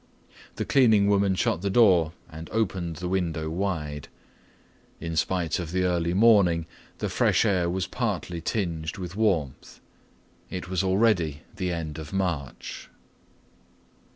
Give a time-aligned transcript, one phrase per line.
[0.55, 4.07] The cleaning woman shut the door and opened the window wide.
[4.99, 6.65] In spite of the early morning,
[6.97, 9.79] the fresh air was partly tinged with warmth.
[10.49, 12.89] It was already the end of March.